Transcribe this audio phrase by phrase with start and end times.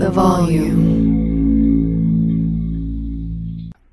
[0.00, 0.70] the volume.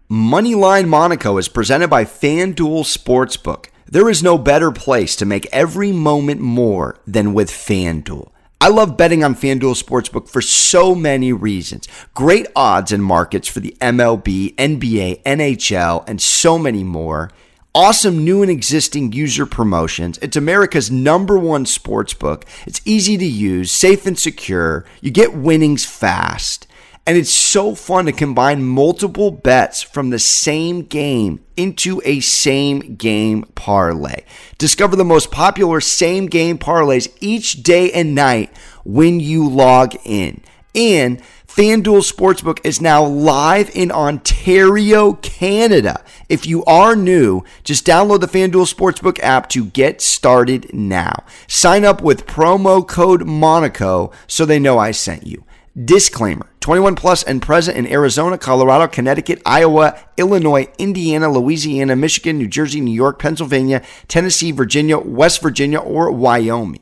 [0.09, 3.65] Moneyline Monaco is presented by FanDuel Sportsbook.
[3.85, 8.31] There is no better place to make every moment more than with FanDuel.
[8.61, 11.89] I love betting on FanDuel Sportsbook for so many reasons.
[12.13, 17.31] Great odds and markets for the MLB, NBA, NHL, and so many more.
[17.75, 20.17] Awesome new and existing user promotions.
[20.21, 22.43] It's America's number one sportsbook.
[22.65, 24.85] It's easy to use, safe and secure.
[25.01, 26.65] You get winnings fast.
[27.05, 32.95] And it's so fun to combine multiple bets from the same game into a same
[32.95, 34.23] game parlay.
[34.57, 38.51] Discover the most popular same game parlays each day and night
[38.83, 40.41] when you log in.
[40.75, 46.01] And FanDuel Sportsbook is now live and in Ontario, Canada.
[46.29, 51.25] If you are new, just download the FanDuel Sportsbook app to get started now.
[51.47, 55.43] Sign up with promo code Monaco so they know I sent you.
[55.75, 62.47] Disclaimer 21 plus and present in Arizona, Colorado, Connecticut, Iowa, Illinois, Indiana, Louisiana, Michigan, New
[62.47, 66.79] Jersey, New York, Pennsylvania, Tennessee, Virginia, West Virginia, or Wyoming.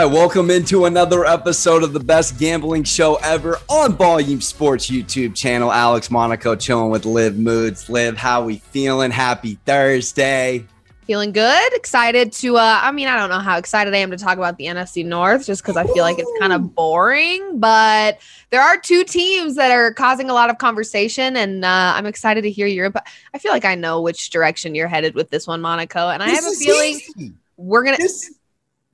[0.00, 5.36] Right, welcome into another episode of the best gambling show ever on Volume Sports YouTube
[5.36, 5.70] channel.
[5.70, 7.90] Alex Monaco chilling with Liv Moods.
[7.90, 9.10] Liv, how we feeling?
[9.10, 10.64] Happy Thursday.
[11.06, 14.16] Feeling good, excited to uh I mean, I don't know how excited I am to
[14.16, 18.20] talk about the NFC North just cuz I feel like it's kind of boring, but
[18.48, 22.40] there are two teams that are causing a lot of conversation and uh I'm excited
[22.44, 25.46] to hear your but I feel like I know which direction you're headed with this
[25.46, 27.32] one, Monaco, and I This have a feeling easy.
[27.58, 28.08] we're going to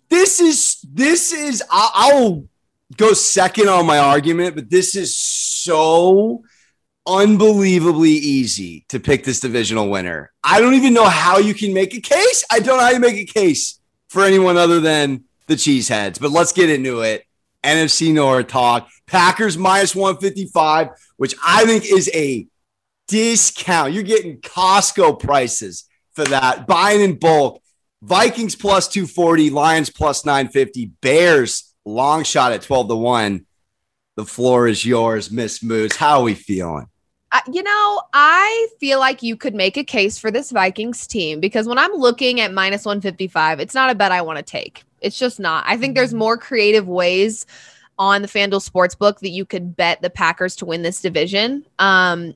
[0.08, 2.44] This, is this is I, I'll
[2.96, 6.44] go second on my argument, but this is so
[7.06, 10.32] unbelievably easy to pick this divisional winner.
[10.42, 12.44] I don't even know how you can make a case.
[12.50, 16.20] I don't know how you make a case for anyone other than the Cheeseheads.
[16.20, 17.24] But let's get into it.
[17.62, 18.88] NFC North talk.
[19.06, 22.46] Packers minus 155, which I think is a
[23.06, 23.92] discount.
[23.92, 26.66] You're getting Costco prices for that.
[26.66, 27.62] Buying in bulk.
[28.06, 33.44] Vikings plus 240, Lions plus 950, Bears long shot at 12 to 1.
[34.14, 35.96] The floor is yours, Miss Moose.
[35.96, 36.86] How are we feeling?
[37.32, 41.40] Uh, you know, I feel like you could make a case for this Vikings team
[41.40, 44.84] because when I'm looking at minus 155, it's not a bet I want to take.
[45.00, 45.64] It's just not.
[45.66, 47.44] I think there's more creative ways
[47.98, 51.66] on the FanDuel Sportsbook that you could bet the Packers to win this division.
[51.80, 52.34] Um,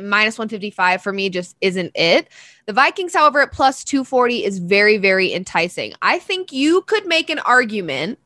[0.00, 2.28] minus 155 for me just isn't it.
[2.66, 5.92] The Vikings, however, at plus 240 is very, very enticing.
[6.02, 8.18] I think you could make an argument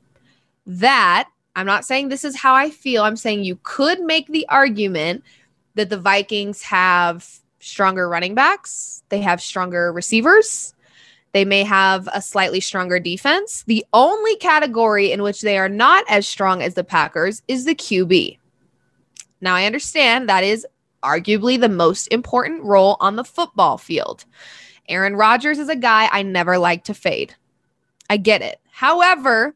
[0.67, 3.03] that I'm not saying this is how I feel.
[3.03, 5.25] I'm saying you could make the argument
[5.75, 7.29] that the Vikings have
[7.61, 10.75] stronger running backs, they have stronger receivers,
[11.33, 13.63] they may have a slightly stronger defense.
[13.67, 17.75] The only category in which they are not as strong as the Packers is the
[17.75, 18.39] QB.
[19.41, 20.67] Now, I understand that is
[21.07, 24.25] arguably the most important role on the football field.
[24.89, 27.35] Aaron Rodgers is a guy I never like to fade.
[28.11, 28.61] I get it.
[28.71, 29.55] However,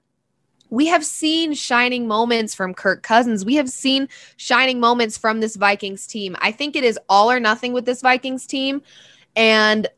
[0.71, 3.45] we have seen shining moments from Kirk Cousins.
[3.45, 6.37] We have seen shining moments from this Vikings team.
[6.41, 8.83] I think it is all or nothing with this Vikings team.
[9.35, 9.89] And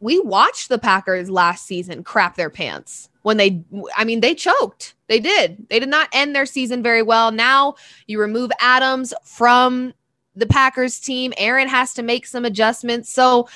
[0.00, 3.64] we watched the Packers last season crap their pants when they,
[3.96, 4.94] I mean, they choked.
[5.08, 5.66] They did.
[5.68, 7.32] They did not end their season very well.
[7.32, 7.74] Now
[8.06, 9.94] you remove Adams from
[10.36, 11.32] the Packers team.
[11.36, 13.12] Aaron has to make some adjustments.
[13.12, 13.48] So,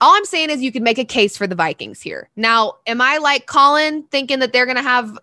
[0.00, 2.30] all I'm saying is you can make a case for the Vikings here.
[2.36, 5.18] Now, am I like Colin thinking that they're going to have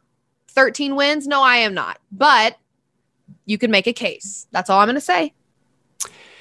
[0.49, 1.27] 13 wins?
[1.27, 1.97] No, I am not.
[2.11, 2.57] But
[3.45, 4.47] you can make a case.
[4.51, 5.33] That's all I'm going to say.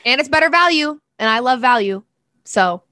[0.05, 2.03] And it's better value, and I love value.
[2.45, 2.83] So,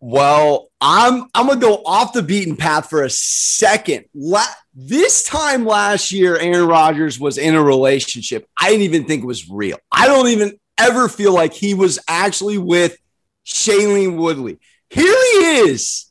[0.00, 4.06] Well, I'm I'm gonna go off the beaten path for a second.
[4.14, 4.44] La-
[4.74, 8.46] this time last year, Aaron Rodgers was in a relationship.
[8.56, 9.78] I didn't even think it was real.
[9.92, 12.96] I don't even ever feel like he was actually with
[13.44, 14.58] Shailene Woodley.
[14.90, 16.10] Here he is,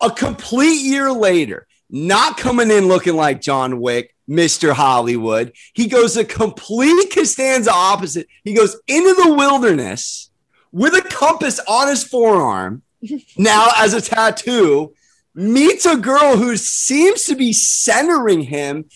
[0.00, 4.72] a complete year later, not coming in looking like John Wick, Mr.
[4.72, 5.52] Hollywood.
[5.74, 8.26] He goes a complete Costanza opposite.
[8.44, 10.30] He goes into the wilderness
[10.72, 12.82] with a compass on his forearm,
[13.36, 14.94] now as a tattoo,
[15.34, 18.86] meets a girl who seems to be centering him,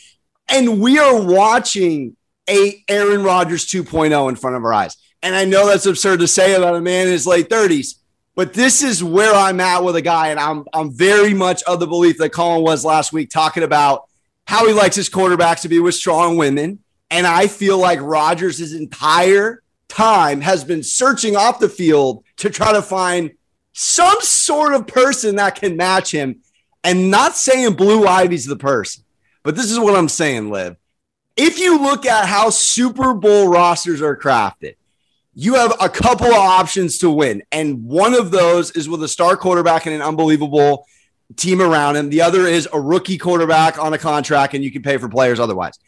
[0.49, 2.16] and we are watching
[2.49, 4.97] a Aaron Rodgers 2.0 in front of our eyes.
[5.23, 7.97] And I know that's absurd to say about a man in his late 30s,
[8.35, 11.81] but this is where I'm at with a guy, and I'm I'm very much of
[11.81, 14.09] the belief that Colin was last week talking about
[14.47, 16.81] how he likes his quarterbacks to be with strong women.
[17.11, 22.51] And I feel like Rodgers' his entire time has been searching off the field to
[22.51, 23.33] try to find
[23.73, 26.41] some sort of person that can match him.
[26.85, 29.03] And not saying Blue Ivy's the person,
[29.43, 30.77] but this is what I'm saying, Liv.
[31.37, 34.77] If you look at how Super Bowl rosters are crafted,
[35.35, 37.43] you have a couple of options to win.
[37.53, 40.87] And one of those is with a star quarterback and an unbelievable
[41.37, 42.09] team around him.
[42.09, 45.39] The other is a rookie quarterback on a contract, and you can pay for players
[45.39, 45.79] otherwise.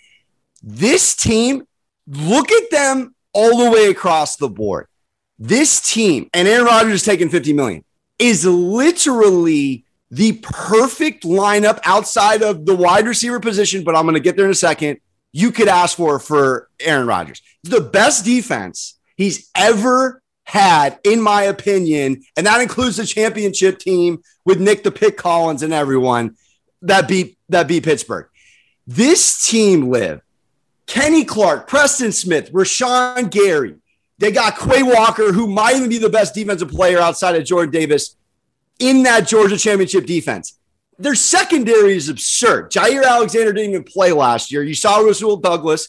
[0.63, 1.67] This team,
[2.07, 4.87] look at them all the way across the board.
[5.39, 7.85] This team, and Aaron Rodgers is taking 50 million,
[8.19, 14.21] is literally the perfect lineup outside of the wide receiver position, but I'm going to
[14.21, 14.99] get there in a second.
[15.33, 17.43] You could ask for for Aaron Rodgers.
[17.63, 24.23] The best defense he's ever had, in my opinion, and that includes the championship team
[24.45, 26.37] with Nick the Pick Collins and everyone
[26.83, 28.27] that beat that beat Pittsburgh.
[28.87, 30.23] This team Liv
[30.87, 33.77] Kenny Clark, Preston Smith, Rashan Gary.
[34.19, 37.71] They got Quay Walker, who might even be the best defensive player outside of Jordan
[37.71, 38.17] Davis
[38.79, 40.58] in that Georgia championship defense.
[40.99, 42.73] Their secondary is absurd.
[42.73, 44.63] Jaire Alexander didn't even play last year.
[44.63, 45.89] You saw Rasul Douglas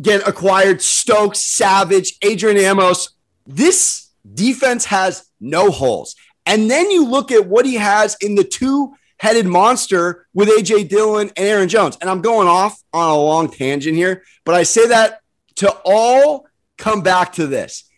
[0.00, 3.10] get acquired, Stokes, Savage, Adrian Amos.
[3.46, 6.16] This defense has no holes.
[6.46, 10.88] And then you look at what he has in the two headed monster with AJ
[10.88, 11.96] Dillon and Aaron Jones.
[12.00, 15.20] And I'm going off on a long tangent here, but I say that
[15.56, 16.46] to all
[16.78, 17.88] come back to this.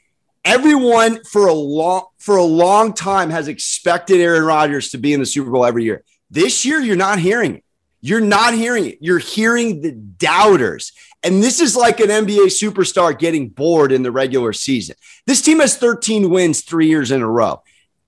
[0.45, 5.21] Everyone for a long for a long time has expected Aaron Rodgers to be in
[5.21, 6.05] the Super Bowl every year.
[6.31, 7.65] This year, you're not hearing it.
[8.01, 8.99] You're not hearing it.
[9.01, 10.93] You're hearing the doubters.
[11.23, 14.97] And this is like an NBA superstar getting bored in the regular season.
[15.27, 17.63] This team has 13 wins three years in a row.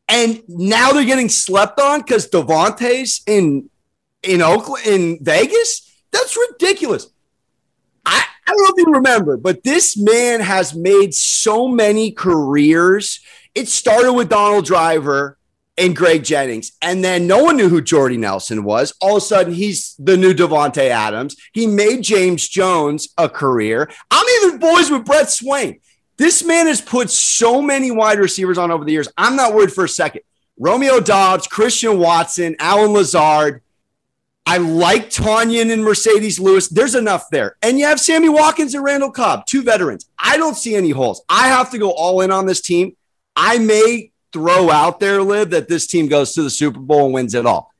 [0.06, 3.70] And now they're getting slept on because Davante's in
[4.22, 5.90] in Oakland in Vegas.
[6.10, 7.08] That's ridiculous.
[8.04, 13.20] I, I don't know if you remember, but this man has made so many careers.
[13.54, 15.35] It started with Donald Driver
[15.78, 16.72] and Greg Jennings.
[16.82, 18.94] And then no one knew who Jordy Nelson was.
[19.00, 21.36] All of a sudden, he's the new Davante Adams.
[21.52, 23.90] He made James Jones a career.
[24.10, 25.80] I'm even boys with Brett Swain.
[26.16, 29.08] This man has put so many wide receivers on over the years.
[29.18, 30.22] I'm not worried for a second.
[30.58, 33.60] Romeo Doubs, Christian Watson, Allen Lazard.
[34.46, 36.68] I like Tonyan and Marcedes Lewis.
[36.68, 37.56] There's enough there.
[37.62, 40.08] And you have Sammy Watkins and Randall Cobb, two veterans.
[40.18, 41.22] I don't see any holes.
[41.28, 42.96] I have to go all in on this team.
[43.34, 47.14] I may throw out there, Liv, that this team goes to the Super Bowl and
[47.14, 47.72] wins it all.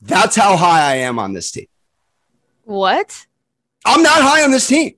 [0.00, 1.66] That's how high I am on this team.
[2.64, 3.26] What?
[3.84, 4.94] I'm not high on this team.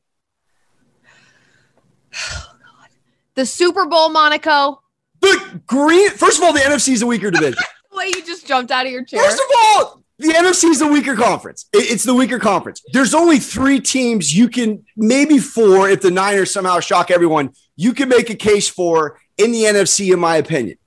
[3.34, 4.80] the Super Bowl, Monaco.
[5.20, 6.10] The green.
[6.10, 7.58] First of all, the NFC is a weaker division.
[7.90, 9.22] the way you just jumped out of your chair.
[9.22, 11.66] First of all, the NFC is a weaker conference.
[11.72, 12.82] It's the weaker conference.
[12.92, 17.92] There's only three teams you can, maybe four, if the Niners somehow shock everyone, you
[17.94, 20.78] can make a case for in the NFC, in my opinion.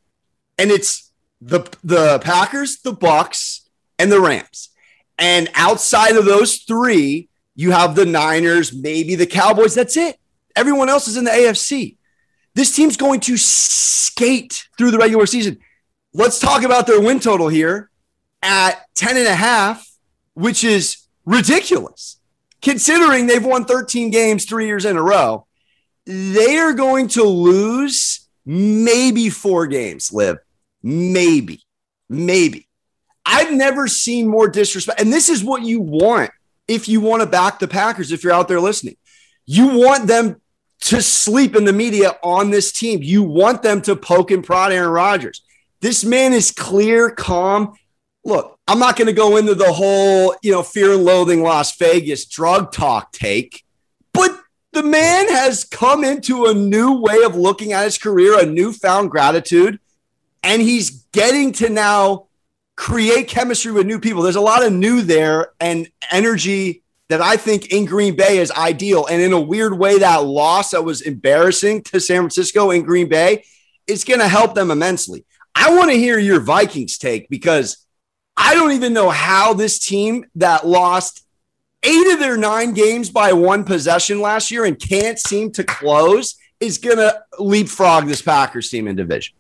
[0.58, 1.12] And it's
[1.42, 3.62] the the Packers, the Bucs,
[4.00, 4.70] and the Rams.
[5.18, 9.74] And outside of those three, you have the Niners, maybe the Cowboys.
[9.74, 10.18] That's it.
[10.56, 11.98] Everyone else is in the AFC.
[12.54, 15.60] This team's going to skate through the regular season.
[16.14, 17.90] Let's talk about their win total here
[18.42, 19.88] at 10 and a half,
[20.34, 22.18] which is ridiculous
[22.62, 25.46] considering they've won 13 games three years in a row.
[26.06, 30.38] They are going to lose maybe four games, Liv.
[30.88, 31.64] Maybe,
[32.10, 32.70] maybe.
[33.26, 35.02] I've never seen more disrespect.
[35.02, 36.32] And this is what you want
[36.66, 38.96] if you want to back the Packers, if you're out there listening.
[39.46, 40.42] You want them
[40.84, 43.04] to sleep in the media on this team.
[43.04, 45.42] You want them to poke and prod Aaron Rodgers.
[45.82, 47.74] This man is clear, calm.
[48.24, 51.76] Look, I'm not going to go into the whole, you know, fear and loathing Las
[51.76, 53.66] Vegas drug talk take,
[54.14, 54.40] but
[54.72, 59.12] the man has come into a new way of looking at his career, a newfound
[59.12, 59.80] gratitude,
[60.48, 62.28] and he's getting to now
[62.78, 64.24] create chemistry with new people.
[64.24, 68.50] There's a lot of new there and energy that I think in Green Bay is
[68.52, 69.06] ideal.
[69.08, 73.10] And in a weird way, that loss that was embarrassing to San Francisco in Green
[73.10, 73.44] Bay
[73.88, 75.26] is going to help them immensely.
[75.54, 77.86] I want to hear your Vikings take because
[78.38, 81.26] I don't even know how this team that lost
[81.84, 86.36] eight of their nine games by one possession last year and can't seem to close
[86.62, 89.37] is going to leapfrog this Packers team in division.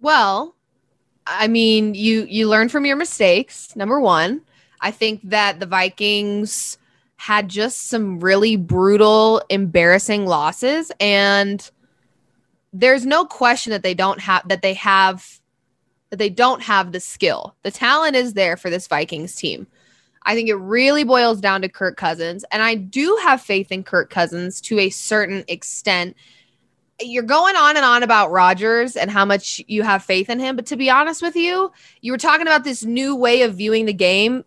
[0.00, 0.56] Well,
[1.26, 3.74] I mean, you you learn from your mistakes.
[3.76, 4.42] Number one,
[4.80, 6.78] I think that the Vikings
[7.16, 11.70] had just some really brutal, embarrassing losses, and
[12.72, 15.40] there's no question that they don't have that they have
[16.08, 17.54] that they don't have the skill.
[17.62, 19.66] The talent is there for this Vikings team.
[20.24, 23.84] I think it really boils down to Kirk Cousins, and I do have faith in
[23.84, 26.16] Kirk Cousins to a certain extent.
[27.00, 30.56] You're going on and on about Rodgers and how much you have faith in him,
[30.56, 33.86] but to be honest with you, you were talking about this new way of viewing
[33.86, 34.44] the game.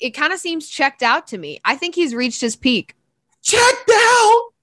[0.00, 1.60] It kind of seems checked out to me.
[1.64, 2.96] I think he's reached his peak.
[3.42, 4.53] Checked out?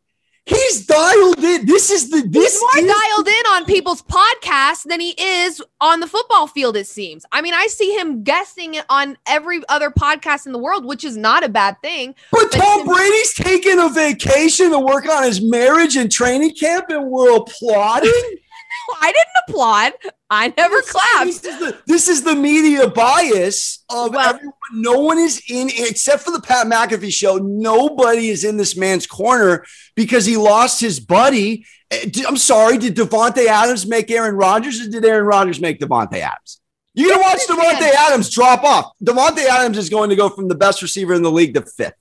[0.45, 1.65] He's dialed in.
[1.65, 5.61] This is the this He's more is dialed in on people's podcasts than he is
[5.79, 6.75] on the football field.
[6.75, 7.25] It seems.
[7.31, 11.15] I mean, I see him guesting on every other podcast in the world, which is
[11.15, 12.15] not a bad thing.
[12.31, 16.85] But But Tom Brady's taking a vacation to work on his marriage and training camp,
[16.89, 18.11] and we're applauding.
[19.01, 19.91] I didn't applaud.
[20.29, 21.27] I never This clapped.
[21.27, 24.53] is the, this is the media bias of Well- everyone.
[24.73, 27.35] No one is in, except for the Pat McAfee show.
[27.37, 31.65] Nobody is in this man's corner because he lost his buddy.
[31.91, 32.77] Eh, I'm sorry.
[32.77, 36.61] Did Davante Adams make Aaron Rodgers, or did Aaron Rodgers make Davante Adams?
[36.93, 38.91] You're gonna watch Davante Adams drop off.
[39.03, 41.93] Davante Adams is going to go from the best receiver in the league to fifth.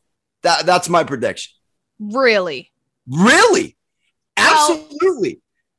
[0.43, 1.53] That, that's my prediction.
[1.99, 2.71] Really?
[3.09, 3.77] Really?
[4.37, 4.87] Well-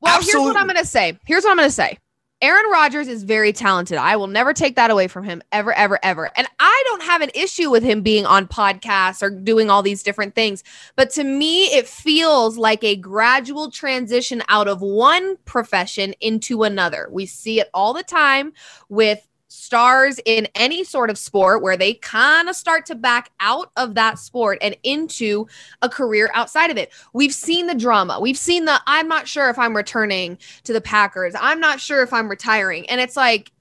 [0.04, 0.40] Absolutely.
[0.40, 1.20] Well, here's what I'm going to say.
[1.26, 1.98] Here's what I'm going to say.
[2.44, 4.00] Aaron Rodgers is very talented.
[4.00, 6.32] I will never take that away from him ever, ever, ever.
[6.36, 10.02] And I don't have an issue with him being on podcasts or doing all these
[10.02, 10.64] different things.
[10.96, 17.08] But to me, it feels like a gradual transition out of one profession into another.
[17.12, 18.54] We see it all the time
[18.90, 23.70] with stars in any sort of sport where they kind of start to back out
[23.76, 25.46] of that sport and into
[25.82, 26.92] a career outside of it.
[27.14, 28.20] We've seen the drama.
[28.22, 31.36] We've seen the I'm not sure if I'm returning to the Packers.
[31.40, 32.90] I'm not sure if I'm retiring.
[32.90, 33.52] And it's like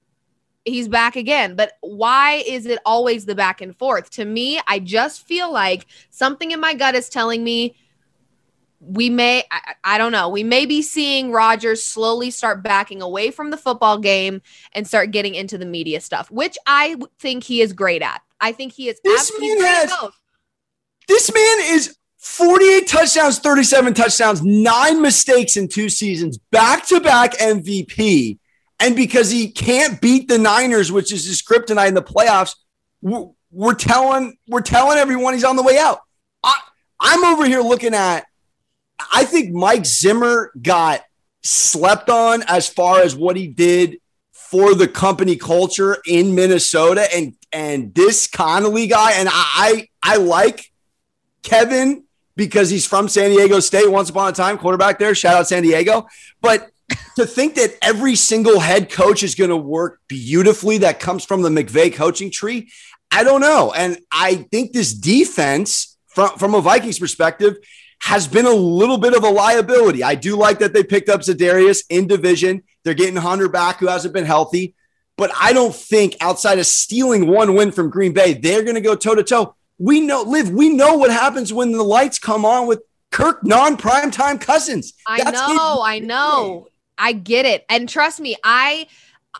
[0.63, 1.55] he's back again.
[1.55, 4.09] But why is it always the back and forth?
[4.11, 7.75] To me, I just feel like something in my gut is telling me
[8.83, 13.29] we may I, I don't know we may be seeing Rodgers slowly start backing away
[13.31, 14.41] from the football game
[14.73, 18.53] and start getting into the media stuff which i think he is great at I
[18.53, 20.19] think he is This absolutely man great at has- both.
[21.07, 27.33] This man is 48 touchdowns, 37 touchdowns, nine mistakes in two seasons, back to back
[27.33, 28.39] MVP.
[28.79, 32.55] And because he can't beat the Niners, which is his kryptonite in the playoffs,
[33.01, 35.99] we're, we're telling we're telling everyone he's on the way out.
[36.43, 36.53] I,
[36.99, 38.25] I'm over here looking at.
[39.13, 41.01] I think Mike Zimmer got
[41.43, 43.99] slept on as far as what he did
[44.33, 50.17] for the company culture in Minnesota, and and this O'Connell guy, and I I, I
[50.17, 50.71] like
[51.43, 52.03] Kevin
[52.35, 55.13] because he's from San Diego State once upon a time, quarterback there.
[55.15, 56.07] Shout out San Diego.
[56.41, 56.69] But
[57.15, 61.41] to think that every single head coach is going to work beautifully that comes from
[61.41, 62.71] the McVay coaching tree,
[63.11, 63.73] I don't know.
[63.73, 67.57] And I think this defense, from, from a Vikings perspective,
[67.99, 70.03] has been a little bit of a liability.
[70.03, 72.63] I do like that they picked up Za'Darius in division.
[72.83, 74.75] They're getting Hunter back, who hasn't been healthy.
[75.17, 78.81] But I don't think outside of stealing one win from Green Bay, they're going to
[78.81, 79.55] go toe to toe.
[79.77, 83.77] We know, Liv, we know what happens when the lights come on with Kirk non
[83.77, 84.93] primetime cousins.
[85.05, 86.67] I know, his- I know.
[86.97, 87.65] I get it.
[87.69, 88.87] And trust me, I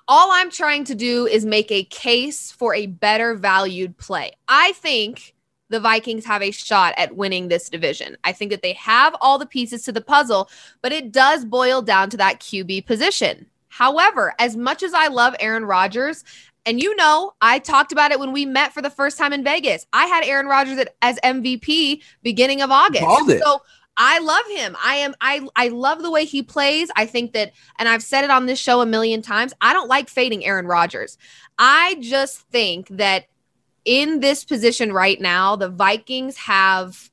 [0.08, 4.32] all I'm trying to do is make a case for a better valued play.
[4.48, 5.34] I think
[5.72, 8.18] the Vikings have a shot at winning this division.
[8.24, 10.50] I think that they have all the pieces to the puzzle,
[10.82, 13.48] but it does boil down to that QB position.
[13.70, 16.24] However, as much as I love Aaron Rodgers,
[16.66, 19.44] and you know, I talked about it when we met for the first time in
[19.44, 19.88] Vegas.
[19.94, 23.04] I had Aaron Rodgers as MVP beginning of August.
[23.40, 23.62] So
[23.98, 24.78] I love him.
[24.84, 26.92] I am I I love the way he plays.
[26.96, 29.54] I think that and I've said it on this show a million times.
[29.62, 31.18] I don't like fading Aaron Rodgers.
[31.58, 33.26] I just think that
[33.86, 37.10] in this position right now, the Vikings have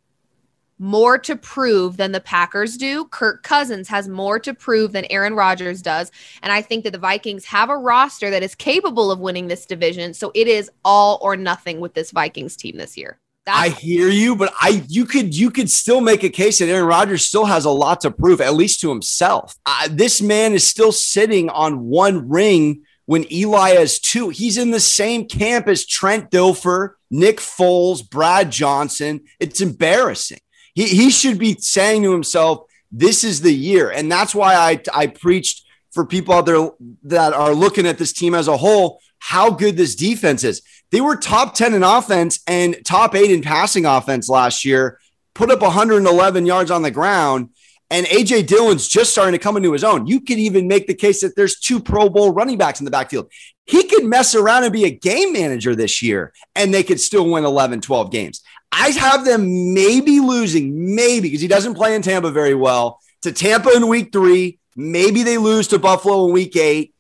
[0.79, 3.05] more to prove than the Packers do.
[3.07, 6.13] Kirk Cousins has more to prove than Aaron Rodgers does.
[6.43, 9.67] And I think that the Vikings have a roster that is capable of winning this
[9.67, 10.15] division.
[10.15, 13.19] So it is all or nothing with this Vikings team this year.
[13.51, 16.87] I hear you, but I you could you could still make a case that Aaron
[16.87, 19.57] Rodgers still has a lot to prove, at least to himself.
[19.65, 24.29] Uh, this man is still sitting on one ring when Eli has two.
[24.29, 29.23] He's in the same camp as Trent Dilfer, Nick Foles, Brad Johnson.
[29.41, 30.41] It's embarrassing.
[30.75, 34.83] He he should be saying to himself, "This is the year," and that's why I
[34.93, 36.69] I preached for people out there
[37.05, 40.61] that are looking at this team as a whole how good this defense is.
[40.93, 45.01] They were top 10 in offense and top eight in passing offense last year,
[45.35, 47.49] put up 111 yards on the ground.
[47.91, 50.07] And AJ Dillon's just starting to come into his own.
[50.07, 52.91] You could even make the case that there's two Pro Bowl running backs in the
[52.91, 53.31] backfield.
[53.65, 57.29] He could mess around and be a game manager this year, and they could still
[57.31, 58.43] win 11, 12 games.
[58.71, 63.33] I have them maybe losing, maybe because he doesn't play in Tampa very well, to
[63.33, 64.59] Tampa in week three.
[64.77, 66.95] Maybe they lose to Buffalo in week eight.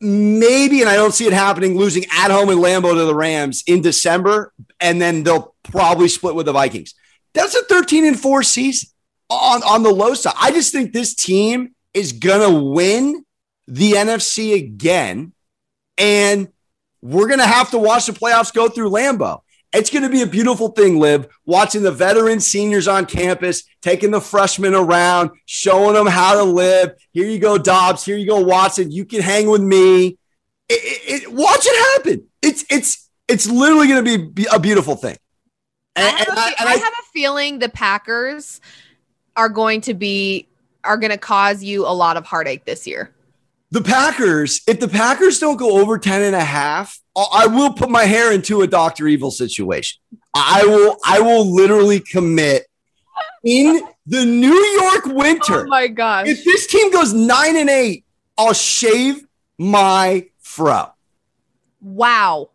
[0.00, 3.64] Maybe, and I don't see it happening, losing at home in Lambeau to the Rams
[3.66, 6.94] in December, and then they'll probably split with the Vikings.
[7.34, 8.88] That's a 13 and 4 season
[9.30, 10.34] on, on the low side.
[10.38, 13.24] I just think this team is going to win
[13.66, 15.32] the NFC again.
[15.96, 16.48] And
[17.02, 19.40] we're going to have to watch the playoffs go through Lambeau.
[19.72, 24.10] It's going to be a beautiful thing, Liv, watching the veteran seniors on campus, taking
[24.10, 26.92] the freshmen around, showing them how to live.
[27.12, 28.04] Here you go, Doubs.
[28.04, 28.90] Here you go, Watson.
[28.90, 30.16] You can hang with me.
[30.70, 32.26] It, it, it, watch it happen.
[32.40, 35.16] It's it's it's literally going to be a beautiful thing.
[35.96, 38.60] And, I, have, and I, and I, I have a feeling the Packers
[39.38, 40.46] are going to be
[40.84, 43.14] are going to cause you a lot of heartache this year.
[43.70, 47.90] The Packers, if the Packers don't go over 10 and a half, I will put
[47.90, 49.06] my hair into a Dr.
[49.06, 50.00] Evil situation.
[50.34, 52.66] I will I will literally commit
[53.44, 55.66] in the New York winter.
[55.66, 56.28] Oh my gosh.
[56.28, 58.04] If this team goes 9 and 8,
[58.36, 59.26] I'll shave
[59.58, 60.92] my fro.
[61.80, 62.50] Wow.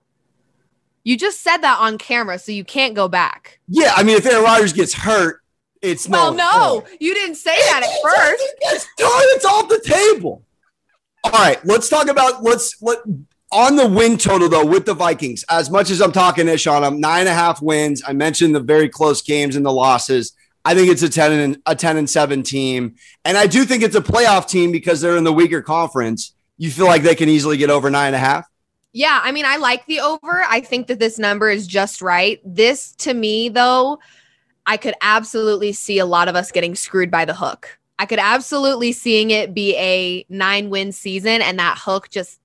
[1.03, 3.59] You just said that on camera, so you can't go back.
[3.67, 5.42] Yeah, I mean, if Aaron Rodgers gets hurt,
[5.83, 6.33] it's not.
[6.33, 6.79] well, no.
[6.79, 8.43] No, you didn't say that at first.
[8.61, 10.41] It's, it's off the table.
[11.25, 12.99] All right, let's talk about let's let
[13.51, 15.45] on the win total though with the Vikings.
[15.49, 18.01] As much as I'm talking ish on them, nine and a half wins.
[18.05, 20.33] I mentioned the very close games and the losses.
[20.65, 23.83] I think it's a ten and a ten and seven team, and I do think
[23.83, 26.33] it's a playoff team because they're in the weaker conference.
[26.57, 28.47] You feel like they can easily get over nine and a half?
[28.93, 30.43] Yeah, I mean, I like the over.
[30.47, 32.39] I think that this number is just right.
[32.45, 33.99] This to me, though,
[34.65, 37.77] I could absolutely see a lot of us getting screwed by the hook.
[38.00, 42.39] I could absolutely seeing it be a nine win season and that hook just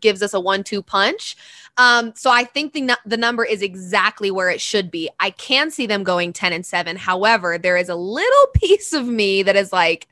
[0.00, 1.36] gives us a one two punch.
[1.76, 5.08] Um, so I think the, the number is exactly where it should be.
[5.20, 6.96] I can see them going 10 and 7.
[6.96, 10.08] However, there is a little piece of me that is like,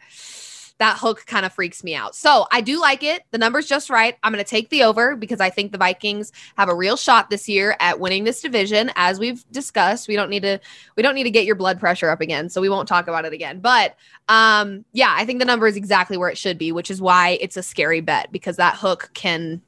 [0.79, 2.15] that hook kind of freaks me out.
[2.15, 3.23] So I do like it.
[3.31, 4.17] The number's just right.
[4.23, 7.31] I'm going to take the over because I think the Vikings have a real shot
[7.31, 8.91] this year at winning this division.
[8.95, 10.61] As we've discussed, we don't need to
[10.97, 13.25] we don't need to get your blood pressure up again, so we won't talk about
[13.25, 13.61] it again.
[13.61, 13.97] But
[14.29, 17.39] um, yeah, I think the number is exactly where it should be, which is why
[17.41, 19.63] it's a scary bet because that hook can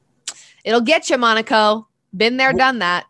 [0.63, 1.87] it'll get you, Monaco.
[2.15, 3.05] Been there, done that.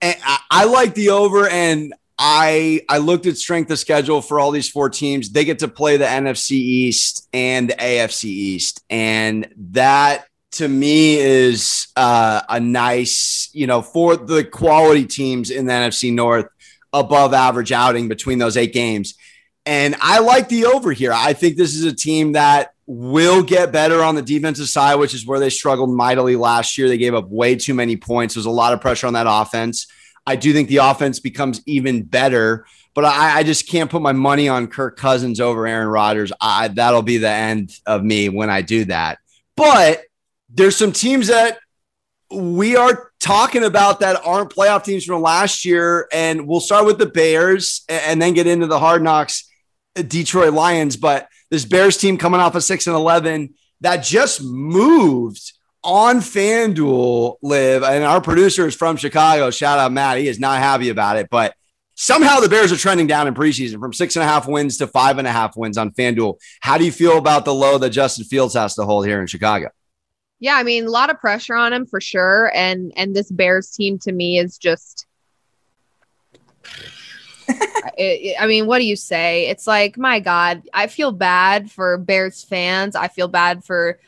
[0.00, 0.16] And
[0.50, 4.68] I like the over, and I I looked at strength of schedule for all these
[4.68, 5.30] four teams.
[5.30, 11.16] They get to play the NFC East and the AFC East, and that to me
[11.16, 16.46] is uh, a nice, you know, for the quality teams in the NFC North,
[16.92, 19.14] above average outing between those eight games.
[19.66, 21.12] And I like the over here.
[21.12, 25.12] I think this is a team that will get better on the defensive side, which
[25.12, 26.88] is where they struggled mightily last year.
[26.88, 28.34] They gave up way too many points.
[28.34, 29.86] There's a lot of pressure on that offense.
[30.28, 34.12] I do think the offense becomes even better, but I, I just can't put my
[34.12, 36.32] money on Kirk Cousins over Aaron Rodgers.
[36.38, 39.20] I, that'll be the end of me when I do that.
[39.56, 40.02] But
[40.50, 41.58] there's some teams that
[42.30, 46.98] we are talking about that aren't playoff teams from last year, and we'll start with
[46.98, 49.50] the Bears and then get into the Hard Knocks
[49.96, 50.98] uh, Detroit Lions.
[50.98, 57.36] But this Bears team coming off a six and eleven that just moved on FanDuel
[57.42, 59.50] live, and our producer is from Chicago.
[59.50, 60.18] Shout out Matt.
[60.18, 61.54] He is not happy about it, but
[61.94, 64.86] somehow the Bears are trending down in preseason from six and a half wins to
[64.86, 66.38] five and a half wins on FanDuel.
[66.60, 69.26] How do you feel about the low that Justin Fields has to hold here in
[69.26, 69.70] Chicago?
[70.40, 72.52] Yeah, I mean, a lot of pressure on him for sure.
[72.54, 75.06] And and this Bears team to me is just
[77.96, 79.46] it, I mean, what do you say?
[79.46, 82.94] It's like, my God, I feel bad for Bears fans.
[82.94, 83.98] I feel bad for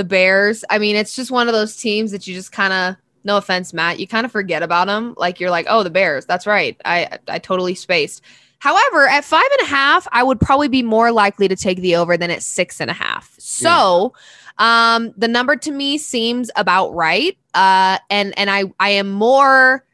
[0.00, 0.64] the Bears.
[0.70, 3.74] I mean, it's just one of those teams that you just kind of, no offense,
[3.74, 5.14] Matt, you kind of forget about them.
[5.18, 6.24] Like you're like, oh, the Bears.
[6.24, 6.74] That's right.
[6.86, 8.22] I I totally spaced.
[8.60, 11.96] However, at five and a half, I would probably be more likely to take the
[11.96, 13.34] over than at six and a half.
[13.38, 14.14] So,
[14.58, 14.94] yeah.
[14.94, 17.36] um, the number to me seems about right.
[17.52, 19.84] Uh, and and I I am more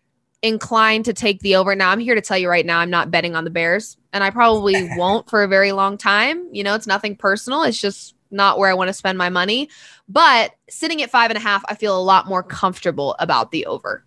[0.42, 1.74] inclined to take the over.
[1.74, 4.22] Now, I'm here to tell you right now, I'm not betting on the Bears, and
[4.22, 6.48] I probably won't for a very long time.
[6.52, 7.64] You know, it's nothing personal.
[7.64, 9.68] It's just not where I want to spend my money.
[10.08, 13.66] But sitting at five and a half, I feel a lot more comfortable about the
[13.66, 14.04] over.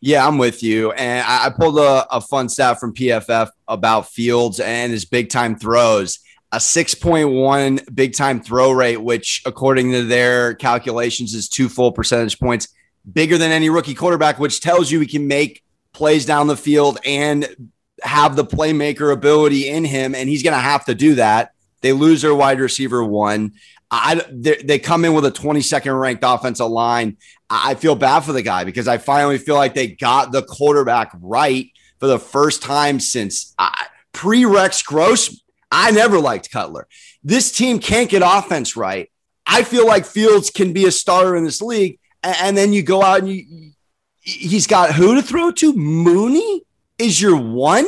[0.00, 0.92] Yeah, I'm with you.
[0.92, 5.56] And I, pulled a, a fun stat from PFF about Fields and his big time
[5.56, 6.20] throws.
[6.52, 12.40] A 6.1 big time throw rate, which according to their calculations is two full percentage
[12.40, 12.68] points
[13.10, 16.98] bigger than any rookie quarterback, which tells you he can make plays down the field
[17.04, 17.54] and
[18.02, 21.52] have the playmaker ability in him, and he's going to have to do that.
[21.82, 23.52] They lose their wide receiver one.
[23.90, 27.16] I they come in with a 22nd ranked offensive line.
[27.48, 31.10] I feel bad for the guy because I finally feel like they got the quarterback
[31.20, 33.70] right for the first time since uh,
[34.12, 35.42] pre Rex Gross.
[35.72, 36.86] I never liked Cutler.
[37.24, 39.10] This team can't get offense right.
[39.46, 43.02] I feel like Fields can be a starter in this league, and then you go
[43.02, 43.72] out and you,
[44.20, 45.74] he's got who to throw to?
[45.74, 46.62] Mooney
[46.98, 47.86] is your one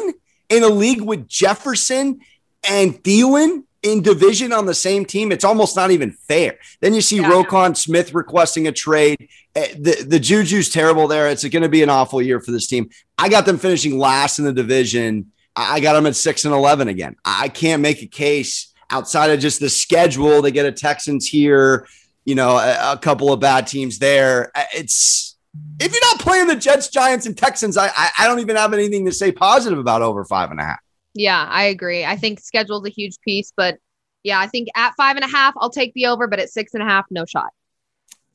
[0.49, 2.21] in a league with Jefferson
[2.69, 6.59] and Thielen in division on the same team, it's almost not even fair.
[6.81, 7.31] Then you see yeah.
[7.31, 9.29] Roquan Smith requesting a trade.
[9.55, 11.29] Eh, the, the Juju's terrible there.
[11.29, 12.91] It's going to be an awful year for this team.
[13.19, 15.33] I got them finishing last in the division.
[15.57, 17.17] I got them at six and 11 again.
[17.25, 20.43] I can't make a case outside of just the schedule.
[20.43, 21.87] They get a Texans here,
[22.25, 24.53] you know, a, a couple of bad teams there.
[24.55, 25.37] Eh, it's,
[25.81, 28.73] if you're not playing the Jets, Giants, and Texans, I, I, I don't even have
[28.73, 30.81] anything to say positive about over five and a half.
[31.15, 32.05] Yeah, I agree.
[32.05, 33.79] I think schedule's a huge piece, but
[34.23, 36.75] yeah, I think at five and a half, I'll take the over, but at six
[36.75, 37.51] and a half, no shot.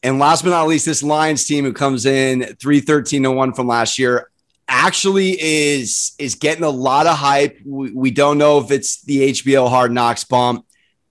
[0.03, 3.67] And last but not least, this Lions team who comes in 313 to 1 from
[3.67, 4.29] last year
[4.67, 7.57] actually is is getting a lot of hype.
[7.65, 10.65] We, we don't know if it's the HBO hard knocks bump,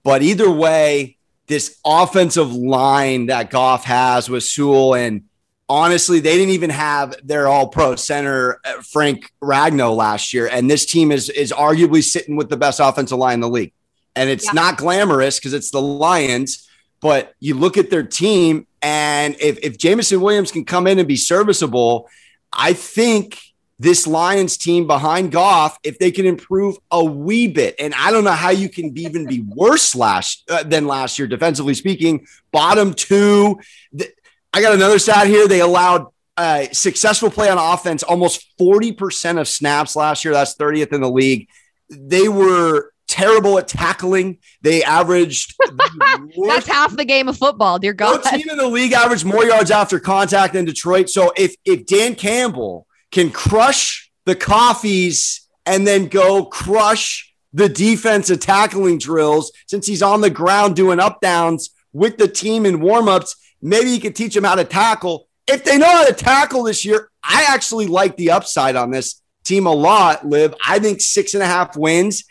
[0.04, 5.24] but either way, this offensive line that Goff has with Sewell and
[5.68, 10.46] honestly, they didn't even have their all pro center, uh, Frank Ragnow, last year.
[10.46, 13.72] And this team is, is arguably sitting with the best offensive line in the league.
[14.14, 14.52] And it's yeah.
[14.52, 16.68] not glamorous because it's the Lions,
[17.00, 21.08] but you look at their team, and if, if Jameson Williams can come in and
[21.08, 22.08] be serviceable,
[22.52, 23.38] I think
[23.78, 28.24] this Lions team behind Goff, if they can improve a wee bit, and I don't
[28.24, 32.94] know how you can even be worse last uh, than last year, defensively speaking, bottom
[32.94, 33.60] two.
[33.92, 34.08] The,
[34.56, 35.46] I got another stat here.
[35.46, 36.06] They allowed
[36.38, 40.32] uh, successful play on offense almost 40% of snaps last year.
[40.32, 41.50] That's 30th in the league.
[41.90, 44.38] They were terrible at tackling.
[44.62, 45.54] They averaged
[46.48, 47.78] that's half the game of football.
[47.78, 51.10] Dear God, no team in the league averaged more yards after contact than Detroit.
[51.10, 58.40] So if if Dan Campbell can crush the coffees and then go crush the defensive
[58.40, 63.34] tackling drills, since he's on the ground doing up downs with the team in warmups,
[63.62, 65.28] Maybe you could teach them how to tackle.
[65.46, 69.22] If they know how to tackle this year, I actually like the upside on this
[69.44, 70.54] team a lot, Liv.
[70.66, 72.24] I think six and a half wins.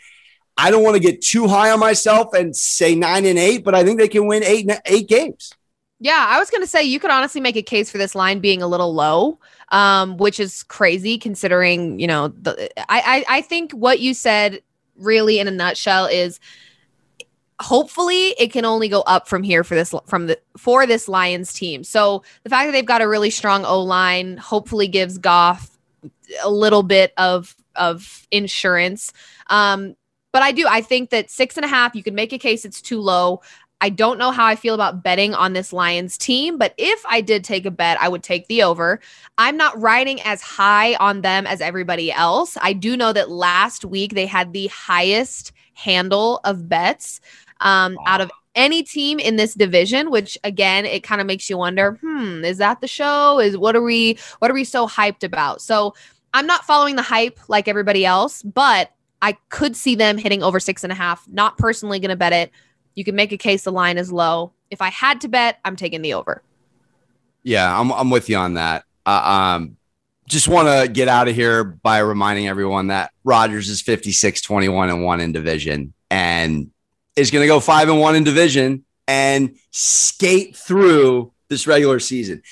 [0.56, 3.74] I don't want to get too high on myself and say nine and eight, but
[3.74, 5.52] I think they can win eight eight games.
[5.98, 8.40] Yeah, I was going to say you could honestly make a case for this line
[8.40, 9.38] being a little low,
[9.70, 12.70] um, which is crazy considering you know the.
[12.90, 14.62] I, I I think what you said
[14.96, 16.40] really in a nutshell is
[17.60, 21.52] hopefully it can only go up from here for this from the for this Lions
[21.52, 21.84] team.
[21.84, 25.70] So the fact that they've got a really strong O line hopefully gives Goff
[26.42, 29.12] a little bit of of insurance.
[29.48, 29.96] Um,
[30.32, 32.64] but I do I think that six and a half you can make a case
[32.64, 33.40] it's too low.
[33.82, 37.20] I don't know how I feel about betting on this Lions team, but if I
[37.20, 39.00] did take a bet, I would take the over.
[39.36, 42.56] I'm not riding as high on them as everybody else.
[42.62, 47.20] I do know that last week they had the highest handle of bets
[47.60, 48.04] um, wow.
[48.06, 51.98] out of any team in this division which again it kind of makes you wonder
[52.00, 53.38] hmm is that the show?
[53.38, 55.60] Is what are we what are we so hyped about?
[55.60, 55.94] So
[56.34, 58.90] i'm not following the hype like everybody else but
[59.22, 61.26] i could see them hitting over six and a half.
[61.28, 62.50] Not personally gonna bet it.
[62.94, 64.52] You can make a case the line is low.
[64.70, 66.42] If i had to bet i'm taking the over.
[67.42, 68.84] Yeah i'm, I'm with you on that.
[69.04, 69.76] Uh, um
[70.28, 74.90] just want to get out of here by reminding everyone that Rodgers is 56 21
[74.90, 75.94] and 1 in division.
[76.10, 76.72] And
[77.16, 82.42] is going to go five and one in division and skate through this regular season.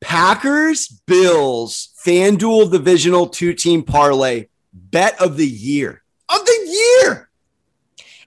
[0.00, 6.02] Packers, Bills, FanDuel divisional two team parlay bet of the year.
[6.28, 7.30] Of the year.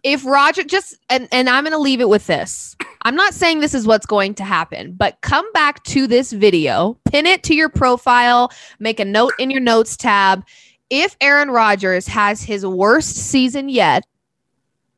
[0.03, 2.75] If Roger just and, and I'm gonna leave it with this.
[3.01, 6.97] I'm not saying this is what's going to happen, but come back to this video,
[7.09, 10.45] pin it to your profile, make a note in your notes tab.
[10.89, 14.05] If Aaron Rodgers has his worst season yet,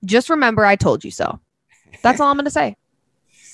[0.05, 1.39] just remember, I told you so.
[2.01, 2.75] That's all I'm going to say.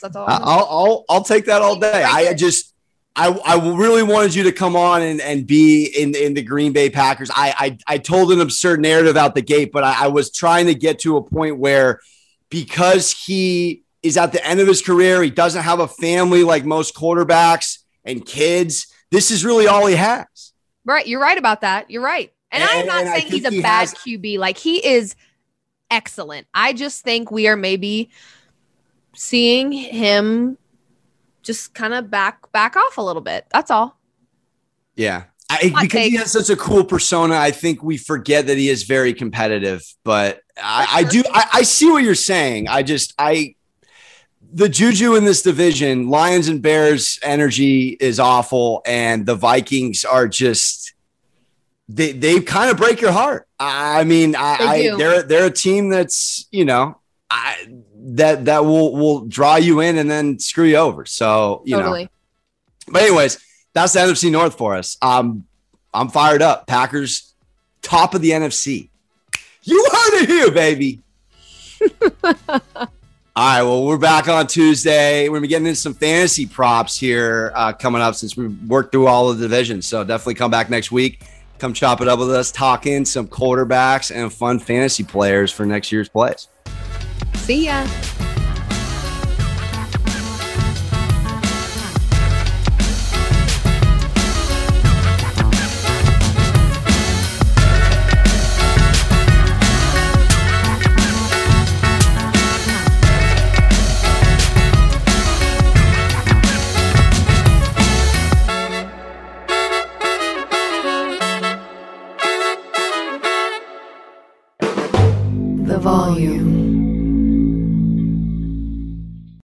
[0.01, 0.25] That's all.
[0.27, 2.03] I'll, I'll I'll take that all day.
[2.03, 2.73] I just.
[3.17, 6.73] I, I really wanted you to come on and, and be in, in the Green
[6.73, 7.31] Bay Packers.
[7.33, 10.65] I, I, I told an absurd narrative out the gate, but I, I was trying
[10.65, 12.01] to get to a point where
[12.49, 16.65] because he is at the end of his career, he doesn't have a family like
[16.65, 18.87] most quarterbacks and kids.
[19.11, 20.53] This is really all he has.
[20.83, 21.07] Right.
[21.07, 21.89] You're right about that.
[21.89, 22.33] You're right.
[22.51, 24.37] And, and I'm not saying he's a he bad has, QB.
[24.39, 25.15] Like he is
[25.95, 26.45] excellent.
[26.53, 28.09] I just think we are maybe
[29.15, 30.57] seeing him
[31.41, 33.45] just kind of back back off a little bit.
[33.51, 33.97] That's all.
[34.95, 35.23] Yeah.
[35.47, 38.83] I, because he has such a cool persona, I think we forget that he is
[38.83, 39.83] very competitive.
[40.03, 42.67] But I, I do, I, I see what you're saying.
[42.67, 43.55] I just, I,
[44.51, 50.27] the juju in this division, Lions and Bears energy is awful, and the Vikings are
[50.27, 50.94] just
[51.87, 53.47] they they kind of break your heart.
[53.59, 57.67] I mean, I, they I they're they're a team that's you know I
[58.07, 61.05] that that will will draw you in and then screw you over.
[61.05, 62.05] So you totally.
[62.05, 62.09] know.
[62.87, 63.39] But anyways,
[63.73, 64.97] that's the NFC North for us.
[65.01, 65.45] Um,
[65.93, 66.67] I'm fired up.
[66.67, 67.33] Packers
[67.81, 68.89] top of the NFC.
[69.63, 71.01] You heard it here, baby.
[73.37, 75.27] All right, well, we're back on Tuesday.
[75.27, 78.93] We're gonna be getting into some fantasy props here uh, coming up since we worked
[78.93, 79.87] through all the divisions.
[79.87, 81.21] So definitely come back next week.
[81.59, 85.91] Come chop it up with us, talking some quarterbacks and fun fantasy players for next
[85.91, 86.47] year's plays.
[87.35, 87.87] See ya.